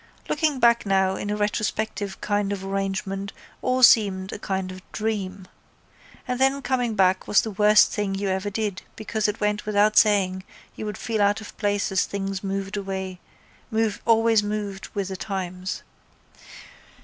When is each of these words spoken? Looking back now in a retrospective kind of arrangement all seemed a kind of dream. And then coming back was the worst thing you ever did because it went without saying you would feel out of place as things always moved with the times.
Looking 0.27 0.59
back 0.59 0.83
now 0.83 1.15
in 1.15 1.29
a 1.29 1.37
retrospective 1.37 2.19
kind 2.21 2.51
of 2.51 2.65
arrangement 2.65 3.31
all 3.61 3.83
seemed 3.83 4.33
a 4.33 4.39
kind 4.39 4.71
of 4.71 4.81
dream. 4.91 5.45
And 6.27 6.39
then 6.39 6.63
coming 6.63 6.95
back 6.95 7.27
was 7.27 7.41
the 7.41 7.51
worst 7.51 7.91
thing 7.91 8.15
you 8.15 8.27
ever 8.29 8.49
did 8.49 8.81
because 8.95 9.27
it 9.27 9.39
went 9.39 9.67
without 9.67 9.95
saying 9.99 10.43
you 10.75 10.87
would 10.87 10.97
feel 10.97 11.21
out 11.21 11.39
of 11.39 11.55
place 11.59 11.91
as 11.91 12.05
things 12.07 12.39
always 14.03 14.41
moved 14.43 14.89
with 14.95 15.07
the 15.07 15.17
times. 15.17 15.83